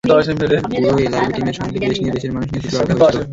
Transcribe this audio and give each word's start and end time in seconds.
পুরো 0.03 0.15
এলআরবি 1.05 1.31
টিমের 1.35 1.55
সঙ্গেই 1.59 1.81
দেশ 1.83 1.97
নিয়ে, 2.01 2.13
দেশের 2.15 2.31
মানুষ 2.35 2.47
নিয়ে 2.51 2.61
প্রচুর 2.63 2.79
আড্ডা 2.81 2.93
হয়েছিল। 2.95 3.21